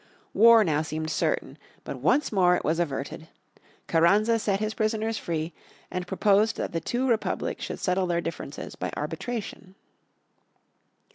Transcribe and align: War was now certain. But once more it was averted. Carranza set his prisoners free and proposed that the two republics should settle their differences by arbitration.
War 0.33 0.63
was 0.65 0.91
now 0.91 1.05
certain. 1.05 1.59
But 1.83 1.97
once 1.99 2.31
more 2.31 2.55
it 2.55 2.65
was 2.65 2.79
averted. 2.79 3.27
Carranza 3.85 4.39
set 4.39 4.59
his 4.59 4.73
prisoners 4.73 5.19
free 5.19 5.53
and 5.91 6.07
proposed 6.07 6.57
that 6.57 6.71
the 6.71 6.79
two 6.81 7.07
republics 7.07 7.65
should 7.65 7.77
settle 7.79 8.07
their 8.07 8.19
differences 8.19 8.73
by 8.75 8.91
arbitration. 8.97 9.75